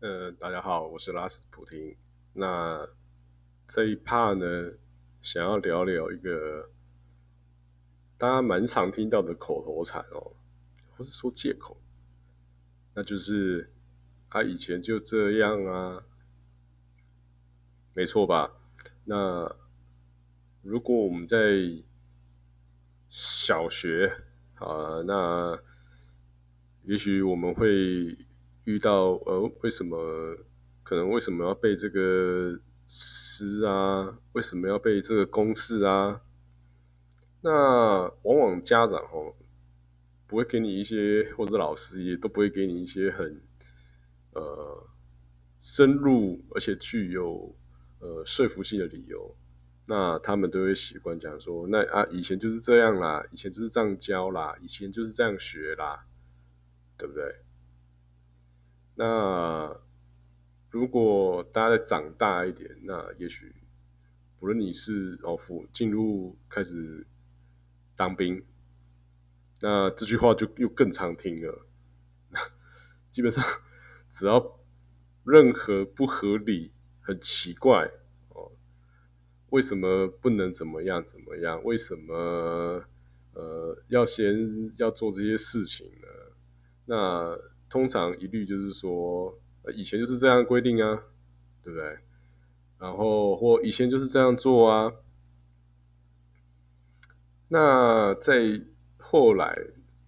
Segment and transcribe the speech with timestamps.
[0.00, 1.96] 呃，大家好，我是拉斯普廷。
[2.34, 2.88] 那
[3.66, 4.78] 这一 part 呢，
[5.20, 6.70] 想要聊聊一个
[8.16, 10.36] 大家蛮常听到的口头禅哦，
[10.96, 11.76] 或是说借口，
[12.94, 13.72] 那就是
[14.30, 16.04] 他以前就这样啊，
[17.92, 18.52] 没错吧？
[19.04, 19.52] 那
[20.62, 21.58] 如果我们在
[23.08, 24.12] 小学
[24.60, 25.60] 啊，那
[26.84, 28.16] 也许我们会。
[28.68, 30.36] 遇到呃，为什么
[30.82, 34.18] 可能为什么要背这个诗啊？
[34.32, 36.20] 为什么要背这个公式啊？
[37.40, 39.34] 那往往家长哦
[40.26, 43.40] 不会给你一些，或者老师也都不会给你一些很
[44.34, 44.86] 呃
[45.58, 47.56] 深入而且具有
[48.00, 49.34] 呃说服性的理由。
[49.86, 56.04] 那他们都会习惯讲说，那啊以前就是这样啦，以前就是这样教啦，以前就是这样学啦，
[56.98, 57.24] 对不对？
[59.00, 59.80] 那
[60.70, 63.54] 如果大家再长大一点，那也许
[64.40, 65.38] 不论你是哦，
[65.72, 67.06] 进入开始
[67.94, 68.44] 当兵，
[69.60, 71.64] 那这句话就又更常听了。
[72.30, 72.40] 那
[73.08, 73.44] 基本上
[74.10, 74.58] 只要
[75.24, 77.88] 任何不合理、很奇怪
[78.30, 78.50] 哦，
[79.50, 81.62] 为什么不能怎么样怎么样？
[81.62, 82.84] 为什么
[83.34, 84.34] 呃要先
[84.78, 86.08] 要做这些事情呢？
[86.86, 87.38] 那
[87.70, 89.38] 通常一律就是说，
[89.74, 91.04] 以前就是这样规定啊，
[91.62, 91.98] 对不对？
[92.78, 94.92] 然后或以前就是这样做啊。
[97.48, 98.60] 那在
[98.96, 99.58] 后来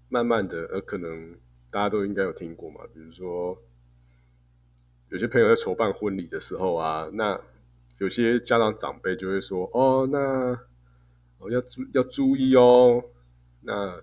[0.08, 1.34] 慢慢的，呃，可能
[1.70, 3.60] 大家都应该有听过嘛，比如说
[5.10, 7.40] 有些朋友在筹办婚礼的时候啊，那
[7.98, 10.18] 有些家长长辈就会说，哦，那
[11.38, 13.04] 哦要注要注意哦，
[13.60, 14.02] 那。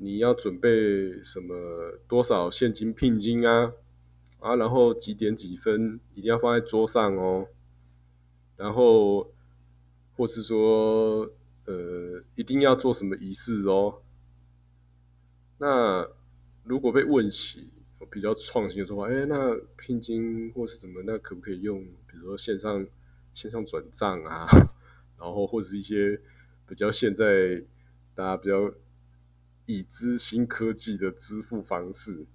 [0.00, 1.98] 你要准备什么？
[2.06, 3.72] 多少现金聘金啊？
[4.38, 7.48] 啊，然后几点几分一定要放在桌上哦。
[8.56, 9.32] 然后，
[10.16, 11.28] 或是说，
[11.64, 14.00] 呃，一定要做什么仪式哦。
[15.58, 16.08] 那
[16.62, 17.68] 如果被问起
[18.08, 21.82] 比较创新的说法，哎，那聘金或是什么，那可不可以用？
[22.06, 22.86] 比如说线上
[23.34, 24.46] 线上转账啊，
[25.18, 26.20] 然后或是一些
[26.68, 27.64] 比较现在
[28.14, 28.72] 大家比较。
[29.68, 32.26] 已知新科技的支付方式，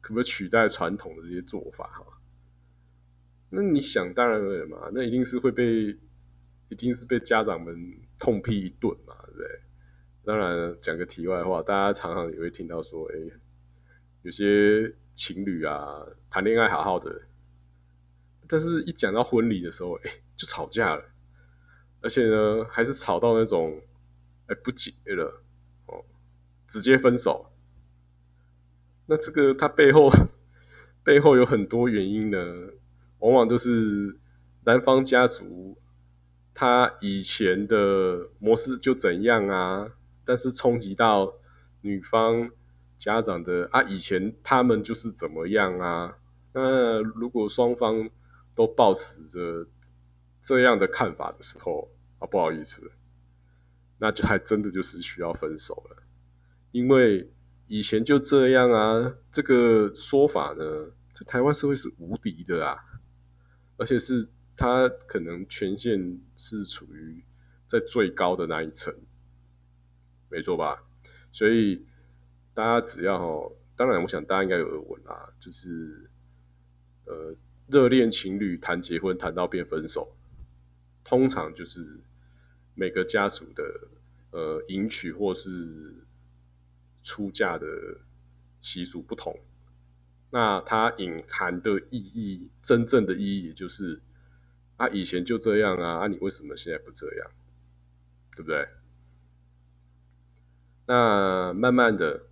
[0.00, 1.88] 可不可以取代传统的这些做法？
[1.88, 2.20] 哈，
[3.50, 5.98] 那你想当然了嘛，那一定是会被，
[6.68, 9.60] 一定是被家长们痛批一顿嘛，对不对？
[10.24, 13.18] 当然，讲个题外话，大家常常也会听到说，哎，
[14.22, 17.22] 有些情侣啊，谈恋爱好好的，
[18.46, 21.04] 但是一讲到婚礼的时候，哎，就吵架了，
[22.02, 23.82] 而且呢，还是吵到那种，
[24.46, 25.42] 哎，不结了。
[26.66, 27.50] 直接分手，
[29.06, 30.10] 那这个它背后
[31.04, 32.38] 背后有很多原因呢，
[33.20, 34.18] 往往都是
[34.64, 35.78] 男方家族
[36.52, 39.90] 他以前的模式就怎样啊，
[40.24, 41.34] 但是冲击到
[41.82, 42.50] 女方
[42.98, 46.18] 家长的啊，以前他们就是怎么样啊，
[46.52, 48.10] 那如果双方
[48.54, 49.68] 都保持着
[50.42, 52.90] 这样的看法的时候啊，不好意思，
[53.98, 56.02] 那就还真的就是需要分手了。
[56.72, 57.30] 因为
[57.68, 62.76] 以前就这样啊，这个说法呢，在台湾社会是无敌的啊，
[63.76, 67.24] 而且是他可能权限是处于
[67.66, 68.94] 在最高的那一层，
[70.28, 70.84] 没错吧？
[71.32, 71.86] 所以
[72.52, 76.10] 大家只要，当然我想大家应该有耳闻啦，就是
[77.06, 77.34] 呃，
[77.68, 80.14] 热恋情侣谈结婚谈到变分手，
[81.02, 82.00] 通常就是
[82.74, 83.64] 每个家族的
[84.32, 86.05] 呃迎娶或是。
[87.06, 87.66] 出嫁的
[88.60, 89.38] 习俗不同，
[90.30, 94.02] 那它隐含的意义，真正的意义，也就是
[94.76, 97.30] 啊，以前就这样啊，啊，你为什么现在不这样？
[98.34, 98.68] 对不对？
[100.86, 102.26] 那慢慢的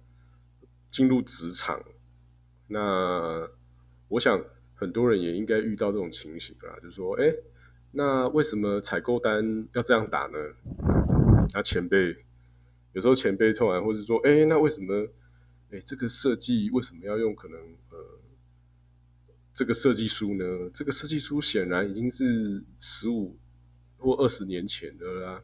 [0.88, 1.80] 进入职场，
[2.66, 3.48] 那
[4.08, 7.32] 我想很多人也应该遇到这种情形啦，就是说，哎，
[7.92, 10.38] 那为什么采购单要这样打呢？
[11.54, 12.24] 那前辈。
[12.94, 15.08] 有时候前辈突然，或者说，哎，那为什么，
[15.70, 17.60] 哎，这个设计为什么要用可能，
[17.90, 18.20] 呃，
[19.52, 20.70] 这个设计书呢？
[20.72, 23.36] 这个设计书显然已经是十五
[23.98, 25.42] 或二十年前的啦。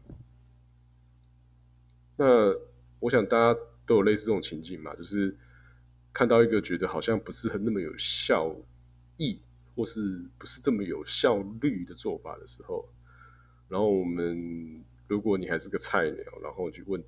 [2.17, 2.55] 那
[3.01, 5.37] 我想大家都有类似这种情境嘛，就是
[6.13, 8.55] 看到一个觉得好像不是很那么有效
[9.17, 9.41] 益，
[9.75, 12.89] 或是不是这么有效率的做法的时候，
[13.69, 17.03] 然后我们如果你还是个菜鸟，然后去问。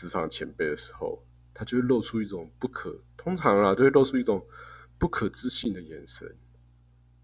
[0.00, 4.42] 职场前辈的时候，他就会露出一种不可通常啊，就会露出一种
[4.98, 6.34] 不可置信的眼神，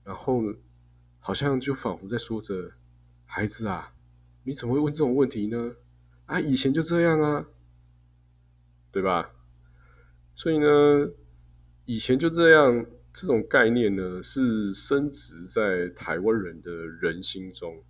[0.05, 0.43] 然后
[1.19, 2.73] 好像就仿佛在说着
[3.25, 3.94] ：“孩子啊，
[4.44, 5.76] 你怎么会问这种问题呢？
[6.26, 7.46] 啊，以前就这样啊，
[8.93, 9.32] 对吧？
[10.34, 11.11] 所以呢，
[11.87, 12.84] 以前就这样。”
[13.19, 17.82] 这种概念呢，是深植在台湾人的人心中，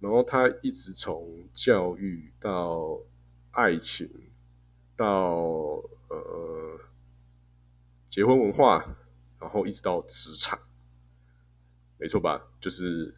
[0.00, 2.98] 然后他一直从教育到
[3.56, 4.06] 爱情，
[4.94, 6.78] 到呃
[8.10, 8.96] 结婚文化，
[9.40, 10.58] 然后一直到职场，
[11.98, 12.48] 没错吧？
[12.60, 13.14] 就是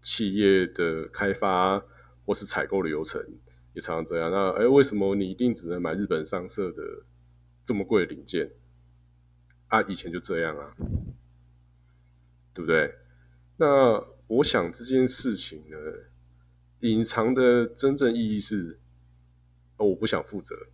[0.00, 1.84] 企业的开发
[2.24, 3.22] 或是采购流程
[3.74, 4.30] 也常常这样。
[4.30, 7.04] 那哎，为什么你一定只能买日本上色的
[7.62, 8.50] 这么贵的零件？
[9.68, 10.74] 啊，以前就这样啊，
[12.54, 12.94] 对不对？
[13.58, 15.76] 那我想这件事情呢，
[16.80, 18.78] 隐藏的真正意义是，
[19.76, 20.68] 哦，我不想负责。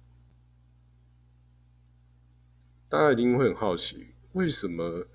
[2.89, 5.07] 大家一定会很好奇，为什么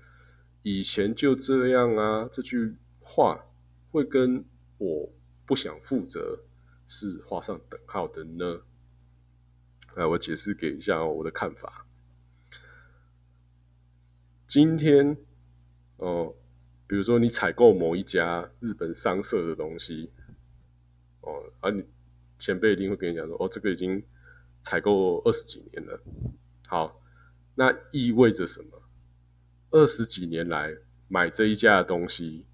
[0.62, 2.28] 以前就这样啊？
[2.30, 3.46] 这句话
[3.90, 4.44] 会跟
[4.78, 5.12] 我
[5.46, 6.40] 不想负责
[6.86, 8.62] 是画上等号的呢？
[9.94, 11.86] 来，我解释给一下我的看法。
[14.46, 15.16] 今天，
[15.98, 16.34] 哦，
[16.86, 20.10] 比如说你采购某一家日本商社的东西，
[21.20, 21.84] 哦，而你
[22.38, 24.02] 前辈一定会跟你讲说，哦，这个已经
[24.60, 26.00] 采购二十几年了。
[26.68, 27.00] 好，
[27.54, 28.82] 那意味着什么？
[29.70, 30.76] 二十几年来
[31.08, 32.46] 买这一家的东西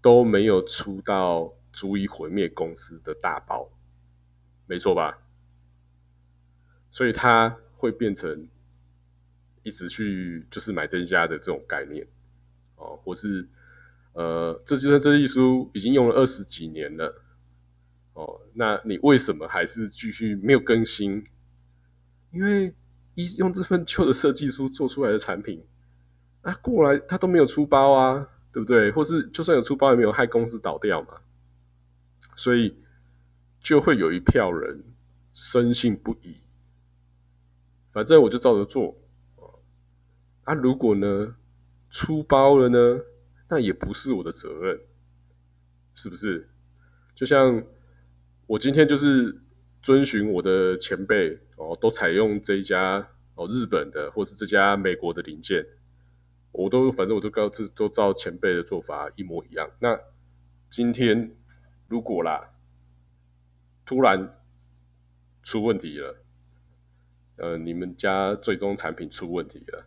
[0.00, 3.70] 都没有出到足以毁灭公司的大包，
[4.66, 5.18] 没错吧？
[6.90, 8.48] 所以它会变成。
[9.62, 12.04] 一直去就是买这一家的这种概念
[12.76, 13.46] 哦，或是
[14.14, 17.22] 呃，这这这一书已经用了二十几年了
[18.20, 21.24] 哦，那你为什么还是继续没有更新？
[22.32, 22.74] 因为
[23.14, 25.64] 一用这份旧的设计书做出来的产品
[26.42, 28.90] 啊，过来他都没有出包啊，对不对？
[28.90, 31.22] 或是就算有出包，也没有害公司倒掉嘛，
[32.36, 32.76] 所以
[33.62, 34.84] 就会有一票人
[35.32, 36.36] 深信不疑，
[37.90, 38.96] 反正我就照着做。
[40.44, 41.36] 啊，如果呢
[41.90, 43.00] 出包了呢，
[43.48, 44.80] 那也不是我的责任，
[45.94, 46.50] 是不是？
[47.14, 47.62] 就像
[48.50, 49.40] 我今天就是
[49.80, 55.64] 遵循我的前辈哦，都采用这一家哦日本的，或是这家美国的零件，
[56.50, 59.70] 我都反正我都告这都照前辈的做法一模一样。
[59.78, 59.96] 那
[60.68, 61.30] 今天
[61.86, 62.50] 如果啦，
[63.86, 64.36] 突然
[65.44, 66.16] 出问题了，
[67.36, 69.86] 呃，你们家最终产品出问题了。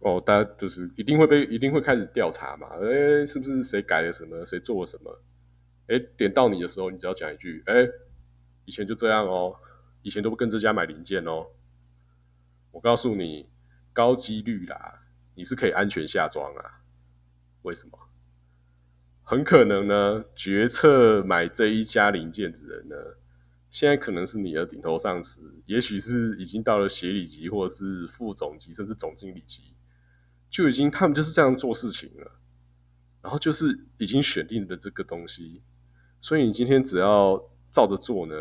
[0.00, 2.66] 哦，大家就是一定会被一定会开始调查嘛？
[2.82, 5.20] 哎，是不是谁改了什么，谁做了什么？
[5.88, 7.88] 哎，点到你的时候，你只要讲一句：“哎，
[8.64, 9.56] 以前就这样哦，
[10.02, 11.46] 以前都不跟这家买零件哦。”
[12.72, 13.48] 我告诉你，
[13.92, 15.02] 高几率啦，
[15.34, 16.80] 你是可以安全下装啊。
[17.62, 17.98] 为什么？
[19.24, 22.96] 很可能呢，决策买这一家零件的人呢，
[23.70, 29.74] 现在可能是你的顶头上司，也许是已经到了协理级，或者是副总级，甚至总经理级。
[30.50, 32.32] 就已经他们就是这样做事情了，
[33.22, 35.62] 然后就是已经选定的这个东西，
[36.22, 38.34] 所以你今天只要照着做呢，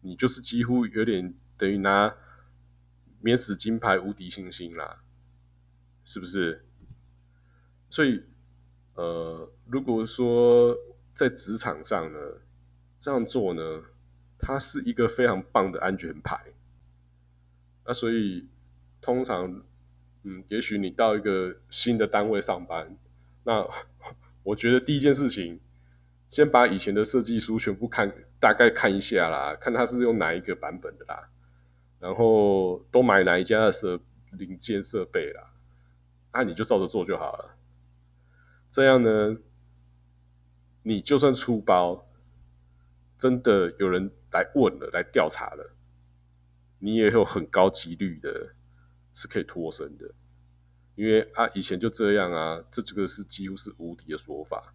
[0.00, 2.16] 你就是几乎有点等于拿
[3.20, 5.02] 免死金牌、无敌星星啦，
[6.04, 6.64] 是不是？
[7.90, 8.22] 所以，
[8.94, 10.74] 呃，如果说
[11.12, 12.18] 在职场上呢，
[12.98, 13.82] 这样做呢，
[14.38, 16.54] 它是一个非常棒的安全牌。
[17.84, 18.48] 那所以
[19.02, 19.62] 通常。
[20.24, 22.96] 嗯，也许你到一个新的单位上班，
[23.42, 23.68] 那
[24.44, 25.58] 我觉得第一件事情，
[26.32, 28.10] 先把以前的设计书全部看，
[28.40, 31.28] 大概看一下啦，看它是用哪一个版本的啦，
[32.00, 34.00] 然后都买哪一家的设
[34.38, 35.52] 零件设备啦，
[36.32, 37.58] 那你就照着做就好了。
[38.70, 39.36] 这样呢，
[40.84, 42.08] 你就算出包，
[43.18, 45.74] 真的有人来问了，来调查了，
[46.78, 48.54] 你也有很高几率的。
[49.14, 50.10] 是可以脱身的，
[50.94, 54.72] 因为啊，以前就这样啊，这这个是几乎是无敌的说法，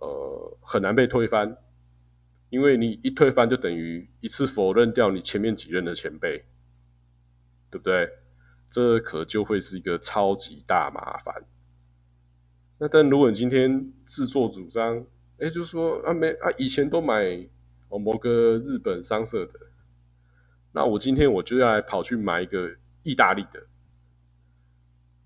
[0.00, 1.56] 呃，很难被推翻，
[2.48, 6.44] 因为你一推翻，就等于一次否认掉你前面几任的前辈，
[7.70, 8.10] 对不对？
[8.68, 11.46] 这可就会是一个超级大麻烦。
[12.78, 15.06] 那但如果你今天自作主张，
[15.38, 17.48] 哎，就说啊没啊，以前都买
[17.88, 19.54] 哦某个日本商社的，
[20.72, 22.76] 那我今天我就要来跑去买一个。
[23.02, 23.58] 意大利的，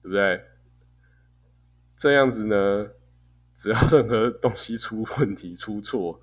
[0.00, 0.45] 对不对？
[1.97, 2.88] 这样子呢，
[3.55, 6.21] 只要任何东西出问题、出错，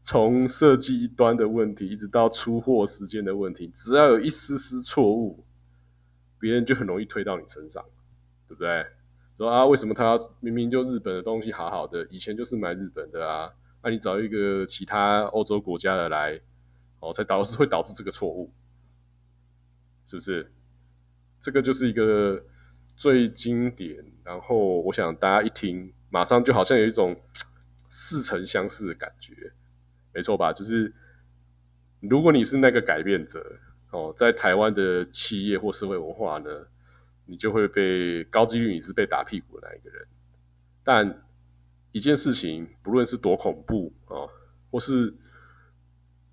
[0.00, 5.44] 从设计端的问题一直到出货时间的问题，只要有一丝丝错误，
[6.38, 7.84] 别人就很容易推到你身上，
[8.48, 8.86] 对不对？
[9.36, 13.50] 说啊，为什么他明明就日本的东西好好的，以前就是买日本的啊，
[13.82, 16.40] 那你找一个其他欧洲国家的来，
[17.00, 18.50] 哦，才导致会导致这个错误，
[20.04, 20.52] 是不是？
[21.40, 22.44] 这个就是一个
[22.96, 27.18] 最经典，然后我想大家一听，马上就好像有一种
[27.88, 29.52] 似曾相识的感觉，
[30.12, 30.52] 没错吧？
[30.52, 30.92] 就是
[32.00, 33.58] 如果你是那个改变者
[33.90, 36.50] 哦，在台湾的企业或社会文化呢，
[37.26, 40.06] 你就会被高几率你是被打屁股的那一个人。
[40.82, 41.22] 但
[41.92, 44.30] 一件事情，不论是多恐怖哦，
[44.70, 45.14] 或是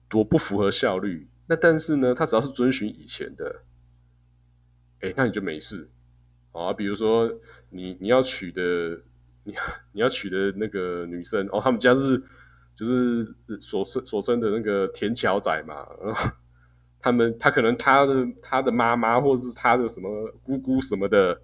[0.07, 3.63] 多不符合效率，那但是呢，他只要是遵循以前的。
[5.01, 5.89] 哎，那你就没事
[6.51, 6.73] 啊。
[6.73, 7.31] 比如说，
[7.69, 9.01] 你你要取的，
[9.47, 9.55] 你
[9.93, 12.21] 你要娶的那个女生哦，他们家是
[12.75, 13.23] 就是
[13.59, 15.87] 所生所生的那个田桥仔嘛。
[16.03, 16.31] 然 后
[16.99, 21.41] 他们他可能他的他的妈妈或者是他的什么姑姑什么的，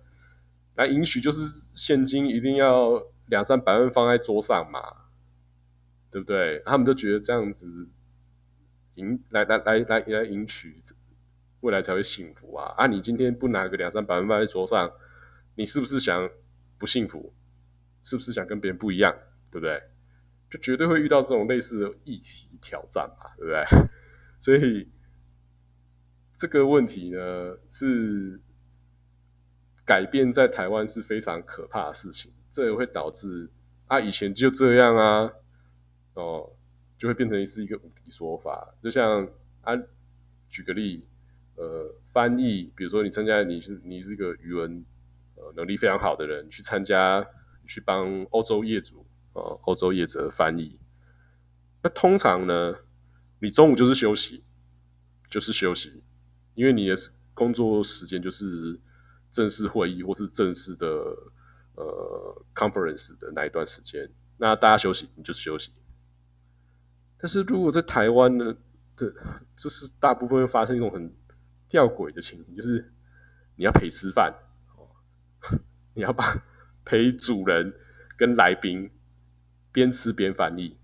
[0.76, 1.40] 来迎娶就是
[1.74, 4.82] 现金一定要两三百万放在桌上嘛，
[6.12, 6.62] 对不对？
[6.66, 7.88] 他们都觉得这样子
[8.96, 10.76] 迎来来来来来迎娶。
[11.62, 12.74] 未来才会幸福啊！
[12.76, 14.92] 啊，你今天不拿个两三百万放在桌上，
[15.56, 16.30] 你是不是想
[16.78, 17.34] 不幸福？
[18.04, 19.16] 是不是想跟别人不一样？
[19.50, 19.82] 对不对？
[20.50, 23.90] 就绝对会遇到这种类似的议题挑战嘛，对不对？
[24.40, 24.88] 所以
[26.34, 28.40] 这个问题呢，是
[29.86, 32.32] 改变在台湾是非常可怕的事情。
[32.52, 33.50] 这也会导致
[33.88, 35.32] 啊，以前就这样啊，
[36.14, 36.52] 哦，
[36.98, 38.76] 就会变成是一个无敌说法。
[38.84, 39.28] 就像
[39.62, 39.74] 啊，
[40.50, 41.08] 举个例。
[41.56, 44.84] 呃，翻译，比如说你参加，你是你是一个语文
[45.36, 47.24] 呃能力非常好的人，去参加
[47.66, 50.80] 去帮欧洲业主啊，欧洲业者翻译。
[51.82, 52.76] 那通常呢，
[53.40, 54.44] 你中午就是休息，
[55.30, 56.04] 就是休息，
[56.56, 56.96] 因为你的
[57.34, 58.80] 工作时间就是
[59.32, 60.88] 正式会议或是正式的
[61.76, 64.10] 呃 conference 的那一段时间。
[64.38, 65.74] 那大家休息，你就休息。
[67.18, 68.56] 但是如果在台湾呢，
[68.96, 69.14] 的
[69.56, 71.14] 这是大部分会发生一种很
[71.68, 72.94] 吊诡的情形就是，
[73.56, 74.34] 你要陪吃饭
[74.78, 74.88] 哦，
[75.96, 76.34] 你要把
[76.86, 77.74] 陪主人
[78.18, 78.90] 跟来宾
[79.72, 80.78] 边吃边翻译。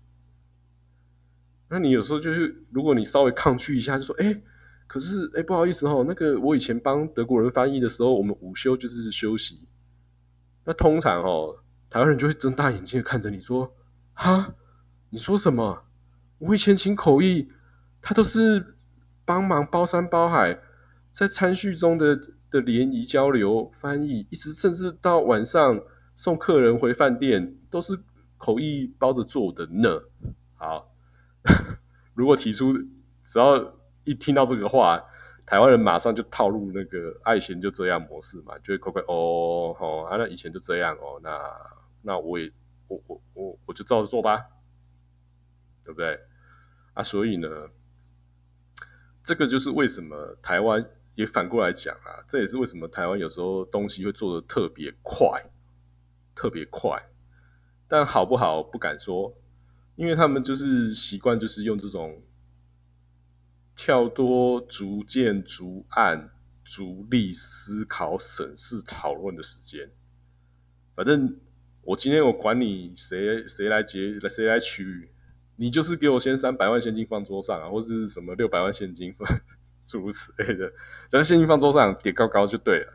[1.68, 4.42] 那你有时候就是，如果你稍微抗拒一下，就说：“哎，
[4.86, 9.68] 可是哎，不好意思哦，那个我以前帮德国人翻译的时候，我们午休就是休息。”
[10.64, 13.74] 那通常哦，台湾人就会睁大眼睛看着你说
[14.14, 14.54] ：“哈，
[15.10, 15.84] 你说什么？
[16.38, 17.52] 我以前请口译，
[18.00, 18.74] 他都是
[19.24, 20.60] 帮忙包山包海。”
[21.12, 22.16] 在餐叙中的
[22.50, 25.80] 的联谊交流翻译，一直甚至到晚上
[26.16, 27.98] 送客人回饭店，都是
[28.36, 30.02] 口译包着做的呢。
[30.56, 30.92] 好，
[32.14, 32.72] 如果提出
[33.24, 35.00] 只要一听到这个话，
[35.46, 41.40] 台湾人马上就套路那个爱贤就这样模式嘛，就会乖乖哦哦啊，那以前就这样哦，那
[42.02, 42.50] 那我也
[42.88, 44.44] 我我我我就照着做吧，
[45.84, 46.18] 对不对？
[46.94, 47.48] 啊，所以呢，
[49.22, 50.84] 这个就是为什么台湾。
[51.14, 55.50] 也反过来讲啊，这也是为什么台湾有时候东西会做的特别快，
[56.34, 57.10] 特别快，
[57.86, 59.36] 但好不好不敢说，
[59.96, 62.22] 因为他们就是习惯，就是用这种
[63.76, 66.30] 跳多、逐渐、逐案、
[66.64, 69.90] 逐例思考、审视、讨论的时间。
[70.94, 71.38] 反正
[71.82, 75.10] 我今天我管你谁谁来结谁来取，
[75.56, 79.26] 你就是给我先三百万现金放桌上啊，或者是什么六百万现金放。
[79.90, 80.70] 诸如此类的，
[81.10, 82.92] 只要现金放桌上叠高高就对了。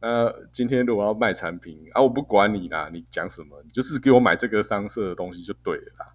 [0.00, 6.14] 呃，今天如果要卖产品啊，我不管你啦，你讲什么，你就是给我买这个商社的东西就对了啦。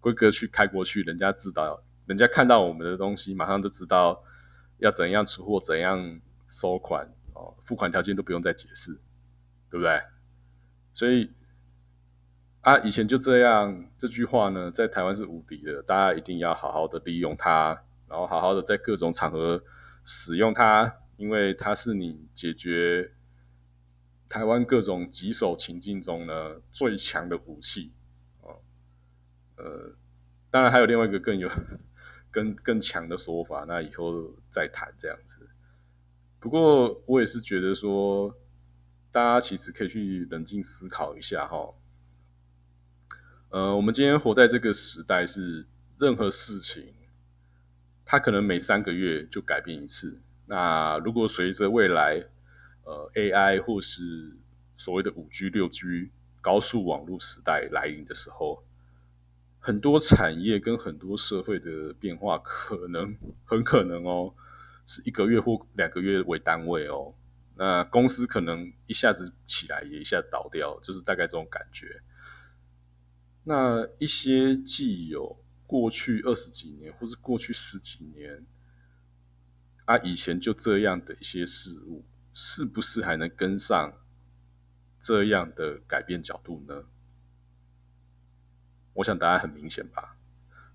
[0.00, 4.22] 规格去开过去，人家知道，人家看到我们的东西，马上就知道
[4.78, 8.92] 要怎样出货，怎样收款哦，付款条件都不用再解释，
[9.70, 10.00] 对不对？
[10.92, 11.32] 所以
[12.60, 17.82] 啊，以前就这样，这句话呢，在台湾是无敌的，大家一定要好好的利用它。
[18.14, 19.60] 然后好好的在各种场合
[20.04, 23.10] 使用它，因为它是你解决
[24.28, 27.92] 台湾各种棘手情境中呢最强的武器
[28.40, 28.62] 哦。
[29.56, 29.96] 呃，
[30.48, 31.50] 当然还有另外一个更有
[32.30, 35.50] 更更强的说法，那以后再谈这样子。
[36.38, 38.32] 不过我也是觉得说，
[39.10, 41.74] 大家其实可以去冷静思考一下哈。
[43.48, 45.66] 呃，我们今天活在这个时代，是
[45.98, 46.94] 任何事情。
[48.04, 50.20] 它可能每三个月就改变一次。
[50.46, 52.24] 那如果随着未来，
[52.84, 54.36] 呃，AI 或是
[54.76, 56.10] 所谓的五 G、六 G
[56.42, 58.62] 高速网络时代来临的时候，
[59.58, 64.34] 很多产业跟很多社会的变化，可能很可能哦，
[64.86, 67.14] 是一个月或两个月为单位哦。
[67.56, 72.02] 那公司可能一下子起来，也一下倒掉，就是大概这种感觉。
[73.44, 75.42] 那一些既有
[75.74, 78.46] 过去二十几年，或是过去十几年
[79.86, 83.92] 啊，以前就这样的一些事物，是不是还能跟上
[85.00, 86.84] 这样的改变角度呢？
[88.92, 90.16] 我想答案很明显吧。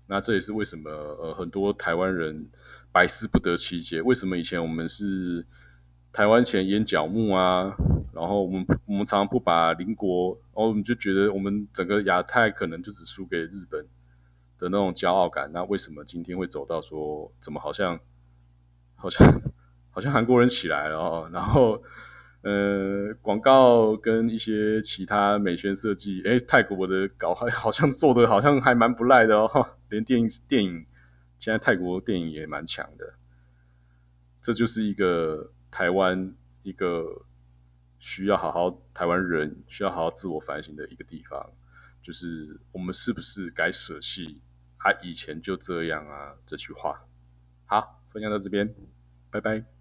[0.06, 2.50] 那这也是为什么呃很多台湾人
[2.92, 5.46] 百思不得其解，为什么以前我们是
[6.12, 7.74] 台湾前眼角木啊，
[8.12, 13.88] 然后我们我们常不把邻国，然后我们就觉得我们整个亚太可能就只输给日本
[14.60, 15.50] 的那种骄傲感。
[15.52, 17.98] 那为什么今天会走到说怎么好像
[18.94, 19.26] 好像
[19.90, 21.82] 好像韩国人起来了哦，然后？
[22.42, 30.82] 呃，广告跟一些其他美宣设计，哎，泰国的搞还好像做的好像还蛮不赖的哦， 连电影电影，
[31.38, 33.16] 现在泰国电影也蛮强的，
[34.40, 37.26] 这就是一个台湾一个
[37.98, 41.52] 需要好好台湾人需要好好自我反省的一个地方，
[42.00, 44.40] 就是我们是不是该舍弃
[44.80, 47.06] 啊以前就这样啊这句话？
[47.66, 48.74] 好，分享到这边，
[49.30, 49.79] 拜拜。